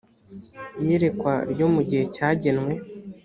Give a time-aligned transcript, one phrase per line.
[0.81, 2.73] iyerekwa ryo mu gihe cyagenwe